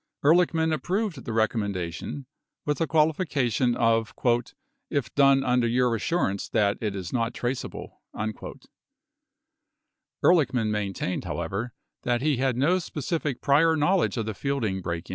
[0.23, 2.25] 10 Ehrlichman approved the recommendation
[2.65, 4.15] with the qualification of
[4.89, 8.33] "if done under your assurance that it is not traceable." 11
[10.25, 15.09] Ehrlichman maintained, however, that he had no specific prior knowledge of the Fielding break in.